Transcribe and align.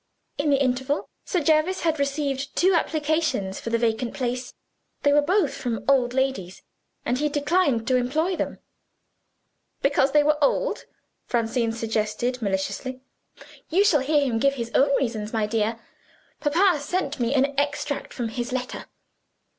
In 0.39 0.49
the 0.49 0.59
interval, 0.59 1.07
Sir 1.25 1.41
Jervis 1.41 1.81
had 1.81 1.99
received 1.99 2.55
two 2.55 2.73
applications 2.73 3.59
for 3.59 3.69
the 3.69 3.77
vacant 3.77 4.15
place. 4.15 4.55
They 5.03 5.13
were 5.13 5.21
both 5.21 5.53
from 5.53 5.85
old 5.87 6.15
ladies 6.15 6.63
and 7.05 7.19
he 7.19 7.29
declined 7.29 7.87
to 7.87 7.97
employ 7.97 8.35
them." 8.35 8.57
"Because 9.83 10.11
they 10.11 10.23
were 10.23 10.43
old," 10.43 10.85
Francine 11.27 11.71
suggested 11.71 12.41
maliciously. 12.41 13.01
"You 13.69 13.85
shall 13.85 13.99
hear 13.99 14.23
him 14.25 14.39
give 14.39 14.55
his 14.55 14.71
own 14.73 14.89
reasons, 14.95 15.33
my 15.33 15.45
dear. 15.45 15.79
Papa 16.39 16.79
sent 16.79 17.19
me 17.19 17.35
an 17.35 17.53
extract 17.59 18.11
from 18.11 18.29
his 18.29 18.51
letter. 18.51 18.85